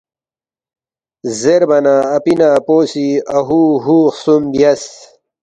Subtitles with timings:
[1.39, 3.05] زیربا نہ اپی نہ اپو سی
[3.37, 4.81] اہُو ھوُ خسُوم بیاس